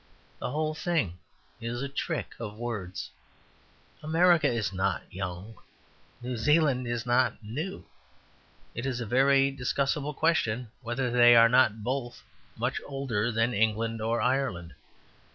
The 0.39 0.49
whole 0.49 0.73
thing 0.73 1.19
is 1.59 1.83
a 1.83 1.87
trick 1.87 2.33
of 2.39 2.57
words. 2.57 3.11
America 4.01 4.47
is 4.47 4.73
not 4.73 5.03
young, 5.13 5.53
New 6.23 6.37
Zealand 6.37 6.87
is 6.87 7.05
not 7.05 7.35
new. 7.43 7.85
It 8.73 8.87
is 8.87 8.99
a 8.99 9.05
very 9.05 9.55
discussable 9.55 10.15
question 10.15 10.71
whether 10.81 11.11
they 11.11 11.35
are 11.35 11.49
not 11.49 11.83
both 11.83 12.23
much 12.57 12.81
older 12.87 13.31
than 13.31 13.53
England 13.53 14.01
or 14.01 14.19
Ireland. 14.21 14.73